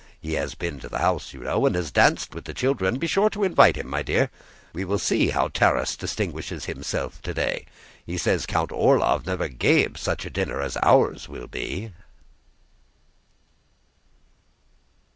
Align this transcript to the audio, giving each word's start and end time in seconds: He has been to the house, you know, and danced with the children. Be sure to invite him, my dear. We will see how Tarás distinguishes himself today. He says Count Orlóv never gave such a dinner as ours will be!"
He 0.19 0.33
has 0.33 0.55
been 0.55 0.79
to 0.79 0.89
the 0.89 0.97
house, 0.97 1.31
you 1.31 1.41
know, 1.41 1.63
and 1.67 1.93
danced 1.93 2.33
with 2.33 2.45
the 2.45 2.55
children. 2.55 2.97
Be 2.97 3.05
sure 3.05 3.29
to 3.29 3.43
invite 3.43 3.75
him, 3.75 3.87
my 3.87 4.01
dear. 4.01 4.31
We 4.73 4.83
will 4.83 4.97
see 4.97 5.29
how 5.29 5.49
Tarás 5.49 5.95
distinguishes 5.95 6.65
himself 6.65 7.21
today. 7.21 7.67
He 8.03 8.17
says 8.17 8.47
Count 8.47 8.71
Orlóv 8.71 9.27
never 9.27 9.47
gave 9.47 9.99
such 9.99 10.25
a 10.25 10.31
dinner 10.31 10.59
as 10.59 10.75
ours 10.81 11.29
will 11.29 11.45
be!" 11.45 11.91